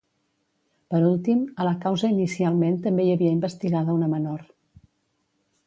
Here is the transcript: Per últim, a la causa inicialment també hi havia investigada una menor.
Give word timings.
Per 0.93 1.01
últim, 1.09 1.43
a 1.57 1.67
la 1.67 1.73
causa 1.83 2.09
inicialment 2.15 2.79
també 2.87 3.05
hi 3.09 3.13
havia 3.17 3.37
investigada 3.37 3.99
una 4.01 4.11
menor. 4.15 4.43